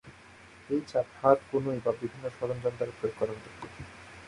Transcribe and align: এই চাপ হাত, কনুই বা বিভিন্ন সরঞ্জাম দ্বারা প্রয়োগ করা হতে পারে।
এই 0.69 0.81
চাপ 0.87 1.07
হাত, 1.17 1.37
কনুই 1.49 1.79
বা 1.79 1.91
বিভিন্ন 1.99 2.25
সরঞ্জাম 2.37 2.73
দ্বারা 2.77 2.93
প্রয়োগ 2.97 3.15
করা 3.19 3.31
হতে 3.33 3.49
পারে। 3.51 3.69